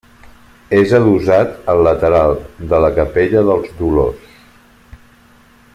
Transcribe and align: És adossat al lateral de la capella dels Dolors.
És 0.77 0.93
adossat 0.99 1.51
al 1.73 1.83
lateral 1.89 2.33
de 2.71 2.79
la 2.85 2.91
capella 2.97 3.45
dels 3.51 3.77
Dolors. 3.83 4.43